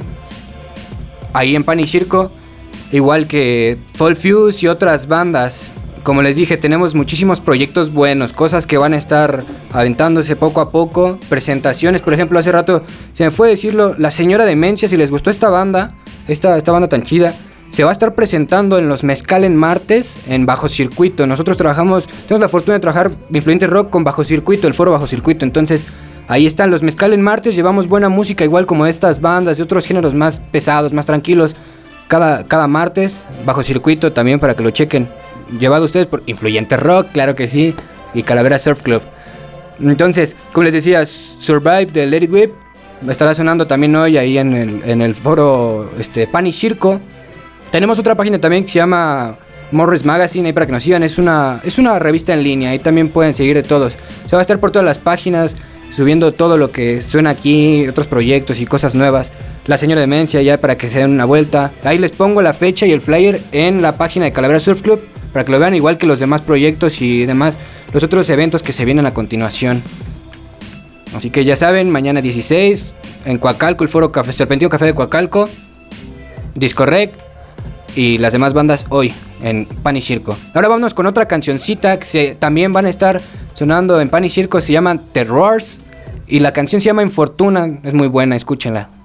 [1.33, 2.31] ahí en Pan y Circo,
[2.91, 5.63] igual que Fall Fuse y otras bandas.
[6.03, 9.43] Como les dije, tenemos muchísimos proyectos buenos, cosas que van a estar
[9.73, 14.45] aventándose poco a poco, presentaciones, por ejemplo, hace rato se me fue decirlo, La Señora
[14.45, 15.95] Demencia, si les gustó esta banda,
[16.29, 17.35] esta, esta banda tan chida,
[17.77, 21.27] se va a estar presentando en los Mezcal en martes en Bajo Circuito.
[21.27, 25.05] Nosotros trabajamos, tenemos la fortuna de trabajar Influyente Rock con Bajo Circuito, el foro Bajo
[25.05, 25.45] Circuito.
[25.45, 25.83] Entonces,
[26.27, 29.85] ahí están los Mezcal en martes, llevamos buena música igual como estas bandas de otros
[29.85, 31.55] géneros más pesados, más tranquilos.
[32.07, 35.07] Cada, cada martes, Bajo Circuito también para que lo chequen.
[35.59, 37.75] Llevado ustedes por Influyente Rock, claro que sí,
[38.15, 39.03] y Calavera Surf Club.
[39.79, 42.53] Entonces, como les decía, Survive de Let It Whip
[43.07, 46.99] estará sonando también hoy ahí en el, en el foro este, Pan y Circo.
[47.71, 49.35] Tenemos otra página también que se llama
[49.71, 51.03] Morris Magazine, ahí para que nos sigan.
[51.03, 53.93] Es una, es una revista en línea, ahí también pueden seguir de todos.
[54.25, 55.55] Se va a estar por todas las páginas,
[55.91, 59.31] subiendo todo lo que suena aquí, otros proyectos y cosas nuevas.
[59.65, 61.71] La señora Demencia ya para que se den una vuelta.
[61.83, 65.01] Ahí les pongo la fecha y el flyer en la página de Calavera Surf Club
[65.33, 67.57] para que lo vean igual que los demás proyectos y demás,
[67.93, 69.83] los otros eventos que se vienen a continuación.
[71.13, 72.93] Así que ya saben, mañana 16
[73.25, 75.49] en Coacalco, el foro Café Serpentino Café de Coacalco,
[76.55, 77.26] Discorrect
[77.97, 80.37] y las demás bandas hoy en Pan y Circo.
[80.53, 83.21] Ahora vámonos con otra cancioncita que también van a estar
[83.53, 85.79] sonando en Pan y Circo, se llaman Terrors
[86.27, 88.96] y la canción se llama Infortuna, es muy buena, escúchenla.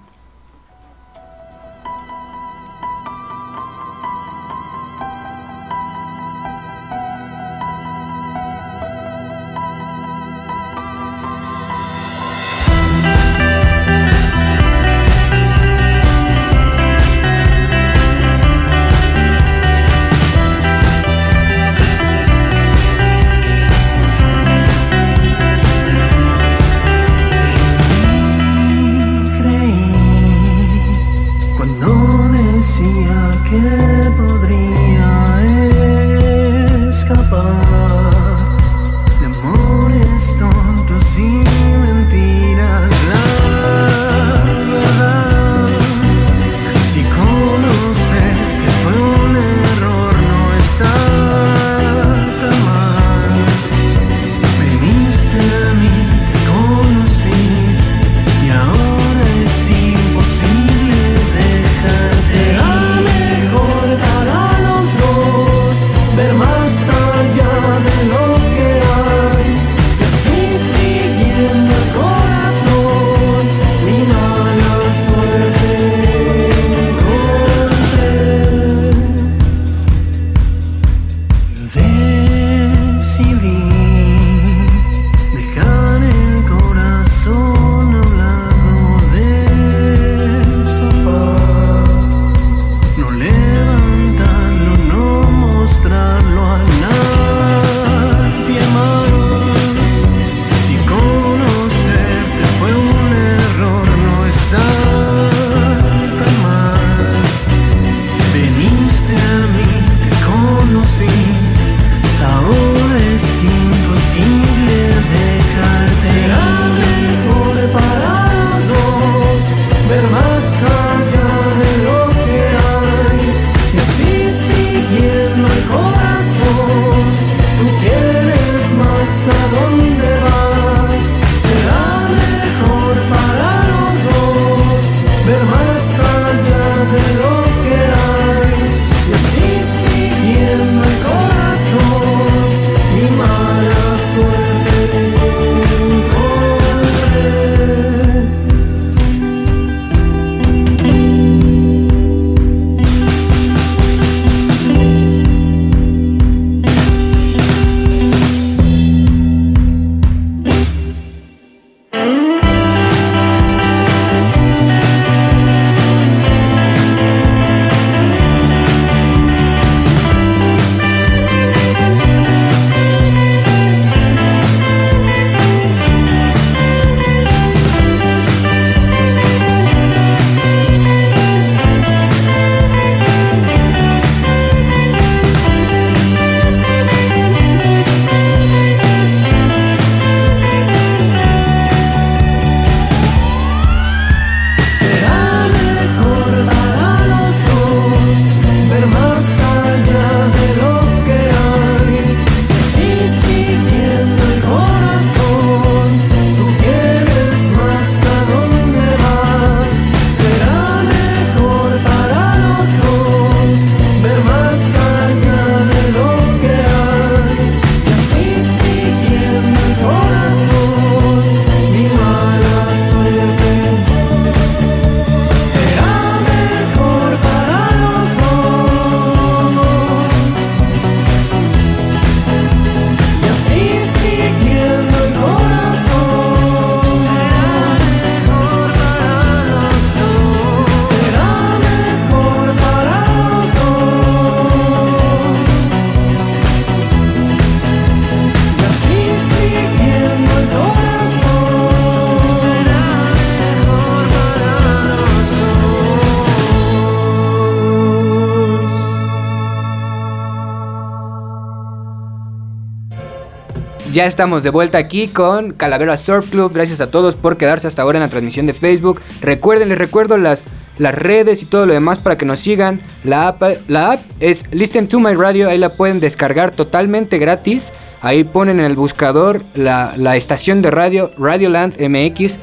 [263.92, 266.54] Ya estamos de vuelta aquí con Calavera Surf Club.
[266.54, 269.02] Gracias a todos por quedarse hasta ahora en la transmisión de Facebook.
[269.20, 270.46] Recuerden, les recuerdo las,
[270.78, 272.80] las redes y todo lo demás para que nos sigan.
[273.04, 275.50] La app, la app es Listen to My Radio.
[275.50, 277.70] Ahí la pueden descargar totalmente gratis.
[278.00, 282.38] Ahí ponen en el buscador la, la estación de radio Radioland MX.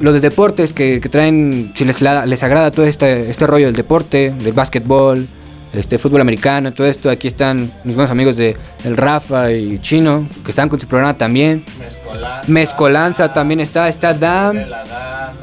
[0.00, 3.76] lo de deportes que, que traen, si les, les agrada todo este, este rollo del
[3.76, 5.26] deporte, del básquetbol,
[5.72, 7.10] este fútbol americano, todo esto.
[7.10, 11.14] Aquí están mis buenos amigos de el Rafa y Chino, que están con su programa
[11.14, 11.64] también.
[11.78, 12.42] Mezcolanza.
[12.52, 14.56] Mezcolanza también está, está Dam,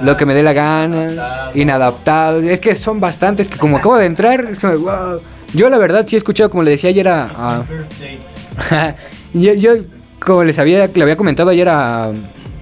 [0.02, 2.39] lo que me dé la gana, inadaptado.
[2.41, 5.20] Es que son bastantes que como acabo de entrar, es como, wow.
[5.54, 7.24] Yo la verdad sí he escuchado, como le decía ayer a...
[7.26, 8.95] a-
[9.34, 9.72] yo, yo,
[10.20, 12.12] como les había, le había comentado ayer a,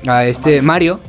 [0.08, 1.00] a este Mario,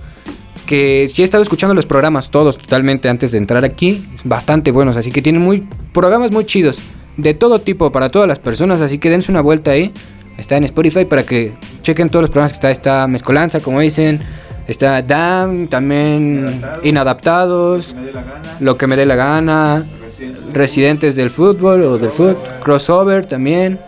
[0.70, 4.96] que sí he estado escuchando los programas todos totalmente antes de entrar aquí, bastante buenos,
[4.96, 6.78] así que tienen muy programas muy chidos,
[7.16, 9.92] de todo tipo, para todas las personas, así que dense una vuelta ahí,
[10.38, 11.50] está en Spotify para que
[11.82, 14.20] chequen todos los programas que está, está Mezcolanza, como dicen,
[14.68, 18.56] está DAM, también Inadaptados, Me dé la gana.
[18.60, 20.54] Lo que me dé la gana, Residentes.
[20.54, 23.80] Residentes del Fútbol o del Fútbol, Crossover también.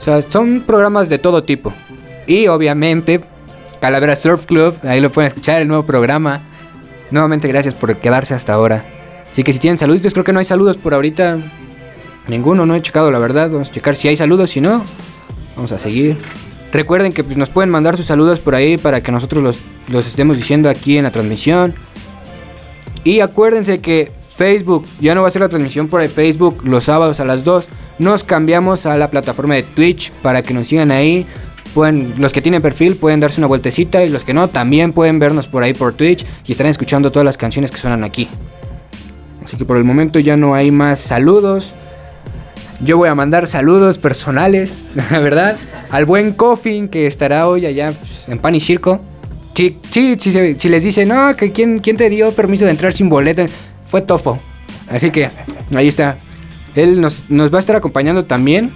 [0.00, 1.72] O sea, son programas de todo tipo.
[2.26, 3.20] Y obviamente,
[3.84, 6.40] Calavera Surf Club, ahí lo pueden escuchar, el nuevo programa.
[7.10, 8.82] Nuevamente, gracias por quedarse hasta ahora.
[9.30, 11.36] Así que si tienen saluditos, creo que no hay saludos por ahorita.
[12.26, 13.50] Ninguno, no he checado la verdad.
[13.50, 14.82] Vamos a checar si hay saludos, si no,
[15.54, 16.16] vamos a seguir.
[16.72, 19.58] Recuerden que pues, nos pueden mandar sus saludos por ahí para que nosotros los,
[19.88, 21.74] los estemos diciendo aquí en la transmisión.
[23.04, 26.84] Y acuérdense que Facebook ya no va a ser la transmisión por el Facebook los
[26.84, 27.68] sábados a las 2.
[27.98, 31.26] Nos cambiamos a la plataforma de Twitch para que nos sigan ahí.
[31.74, 35.18] Pueden, los que tienen perfil pueden darse una vueltecita y los que no también pueden
[35.18, 38.28] vernos por ahí por Twitch y estarán escuchando todas las canciones que suenan aquí.
[39.44, 41.74] Así que por el momento ya no hay más saludos.
[42.80, 45.56] Yo voy a mandar saludos personales, ¿verdad?
[45.90, 49.00] Al buen Coffin que estará hoy allá pues, en Pan y Circo.
[49.54, 52.92] Sí, sí, sí, si les dice, no, que quién, quién te dio permiso de entrar
[52.92, 53.44] sin boleto,
[53.86, 54.38] fue Tofo.
[54.90, 55.30] Así que
[55.74, 56.16] ahí está.
[56.74, 58.70] Él nos, nos va a estar acompañando también.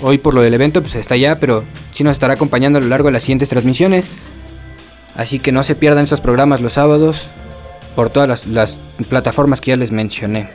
[0.00, 2.88] Hoy por lo del evento, pues está allá, pero sí nos estará acompañando a lo
[2.88, 4.08] largo de las siguientes transmisiones.
[5.16, 7.28] Así que no se pierdan esos programas los sábados
[7.94, 8.76] por todas las,
[9.08, 10.48] plataformas que ya les mencioné.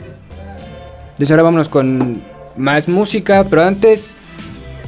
[1.12, 2.22] Entonces ahora vámonos con
[2.58, 4.14] más música, pero antes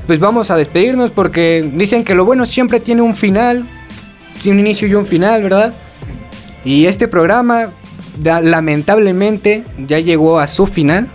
[0.08, 3.66] pues vamos a despedirnos porque dicen que lo bueno siempre tiene un final,
[4.46, 5.74] un inicio y un final, ¿verdad?
[6.66, 7.70] Y este programa
[8.24, 11.08] lamentablemente ya llegó a su final,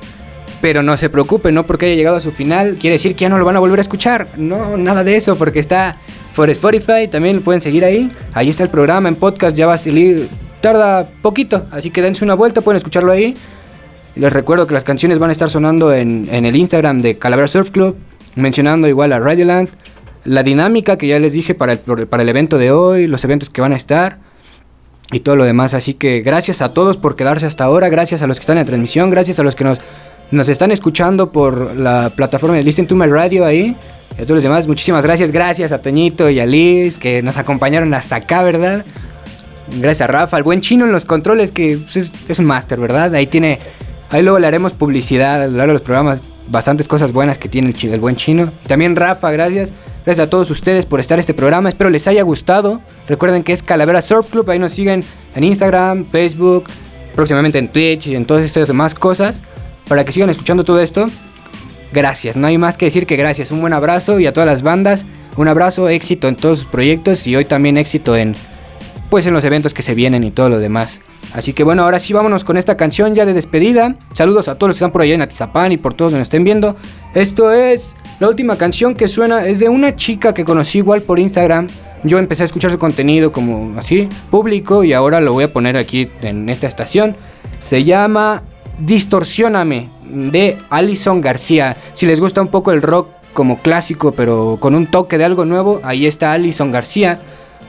[0.66, 3.28] pero no se preocupen, no porque haya llegado a su final quiere decir que ya
[3.28, 5.94] no lo van a volver a escuchar, no, nada de eso, porque está
[6.34, 9.74] por Spotify, también lo pueden seguir ahí, ahí está el programa en podcast, ya va
[9.74, 10.28] a salir,
[10.60, 13.36] tarda poquito, así que dense una vuelta, pueden escucharlo ahí.
[14.16, 17.46] Les recuerdo que las canciones van a estar sonando en, en el Instagram de Calavera
[17.46, 17.94] Surf Club,
[18.34, 19.68] mencionando igual a Radioland,
[20.24, 23.50] la dinámica que ya les dije para el, para el evento de hoy, los eventos
[23.50, 24.18] que van a estar
[25.12, 25.74] y todo lo demás.
[25.74, 28.64] Así que gracias a todos por quedarse hasta ahora, gracias a los que están en
[28.64, 29.80] la transmisión, gracias a los que nos,
[30.31, 33.77] nos están escuchando por la plataforma de Listen to My Radio ahí.
[34.18, 37.37] Y a todos los demás, muchísimas gracias, gracias a Toñito y a Liz que nos
[37.37, 38.85] acompañaron hasta acá, ¿verdad?
[39.79, 43.14] Gracias a Rafa, al buen chino en los controles, que pues, es, un máster, ¿verdad?
[43.14, 43.59] Ahí tiene.
[44.11, 46.22] Ahí luego le haremos publicidad a lo largo de los programas.
[46.49, 48.53] Bastantes cosas buenas que tiene el, el buen chino.
[48.68, 49.72] También Rafa, gracias.
[50.05, 51.68] Gracias a todos ustedes por estar en este programa.
[51.68, 52.81] Espero les haya gustado.
[53.09, 54.49] Recuerden que es Calavera Surf Club.
[54.49, 55.03] Ahí nos siguen
[55.35, 56.66] en Instagram, Facebook,
[57.16, 59.43] próximamente en Twitch y en todas estas demás cosas.
[59.89, 61.09] Para que sigan escuchando todo esto.
[61.93, 63.51] Gracias, no hay más que decir que gracias.
[63.51, 65.07] Un buen abrazo y a todas las bandas.
[65.37, 68.34] Un abrazo, éxito en todos sus proyectos y hoy también éxito en,
[69.11, 71.01] pues en los eventos que se vienen y todo lo demás.
[71.34, 73.97] Así que bueno, ahora sí vámonos con esta canción ya de despedida.
[74.14, 76.20] Saludos a todos los que están por allá en Atizapán y por todos los que
[76.20, 76.76] nos estén viendo.
[77.14, 81.18] Esto es la última canción que suena, es de una chica que conocí igual por
[81.18, 81.68] Instagram.
[82.03, 85.76] yo empecé a escuchar su contenido como así, público, y ahora lo voy a poner
[85.76, 87.16] aquí en esta estación.
[87.61, 88.43] Se llama
[88.79, 91.77] Distorsióname de Alison García.
[91.95, 95.45] Si les gusta un poco el rock como clásico, pero con un toque de algo
[95.45, 97.20] nuevo, ahí está Alison García.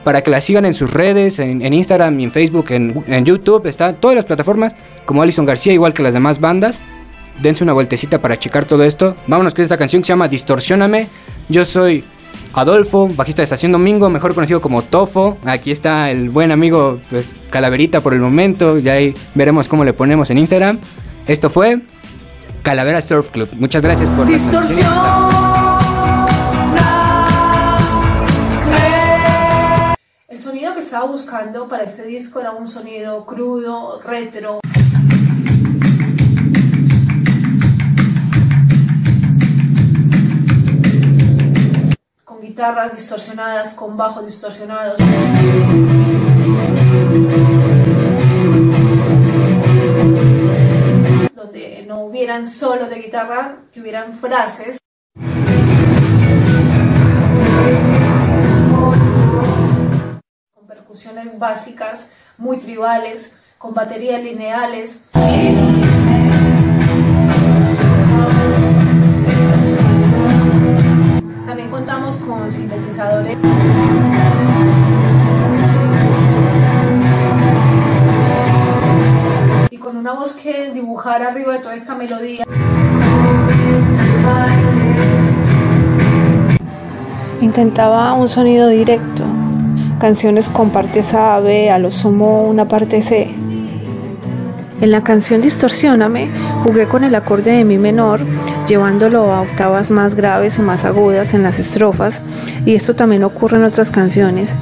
[0.04, 3.94] Para que la sigan en sus redes, en, Instagram en Facebook, en, en YouTube, está
[3.94, 6.80] todas las plataformas como Alison García, igual que las demás bandas.
[7.42, 9.16] Dense una vueltecita para checar todo esto.
[9.26, 11.08] Vámonos con esta canción que se llama Distorsióname.
[11.48, 12.04] Yo soy
[12.54, 15.38] Adolfo, bajista de Estación Domingo, mejor conocido como Tofo.
[15.44, 18.78] Aquí está el buen amigo pues, Calaverita por el momento.
[18.78, 20.78] Ya ahí veremos cómo le ponemos en Instagram.
[21.26, 21.80] Esto fue
[22.62, 23.48] Calavera Surf Club.
[23.54, 24.28] Muchas gracias por
[30.28, 34.60] El sonido que estaba buscando para este disco era un sonido crudo, retro.
[42.38, 44.96] Con guitarras distorsionadas, con bajos distorsionados.
[51.34, 54.78] Donde no hubieran solo de guitarra, que hubieran frases.
[60.54, 65.10] con percusiones básicas, muy tribales, con baterías lineales.
[72.50, 73.36] Sintetizadores.
[79.70, 82.44] Y con una voz que dibujara arriba de toda esta melodía.
[87.40, 89.24] Intentaba un sonido directo,
[90.00, 93.47] canciones con partes A, a B, a lo sumo una parte C.
[94.80, 96.28] En la canción Distorsióname
[96.62, 98.20] jugué con el acorde de mi menor,
[98.68, 102.22] llevándolo a octavas más graves o más agudas en las estrofas,
[102.64, 104.54] y esto también ocurre en otras canciones.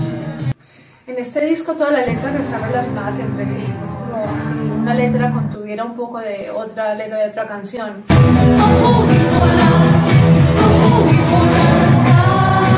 [1.07, 3.63] En este disco todas las letras están relacionadas entre sí.
[3.85, 7.91] Es como si una letra contuviera un poco de otra letra de otra canción.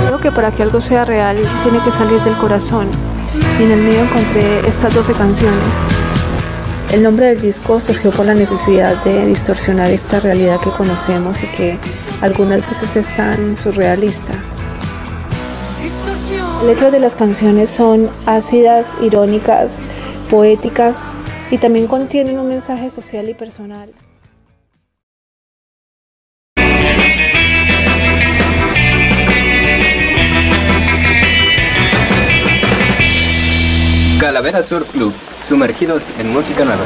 [0.07, 2.89] Creo que para que algo sea real tiene que salir del corazón.
[3.61, 5.81] Y en el mío encontré estas 12 canciones.
[6.93, 11.47] El nombre del disco surgió por la necesidad de distorsionar esta realidad que conocemos y
[11.49, 11.79] que
[12.23, 14.33] algunas veces es tan surrealista.
[16.57, 19.81] Las letras de las canciones son ácidas, irónicas,
[20.31, 21.05] poéticas
[21.51, 23.93] y también contienen un mensaje social y personal.
[34.19, 35.13] Calavera Surf Club,
[35.49, 36.85] sumergidos en música nueva.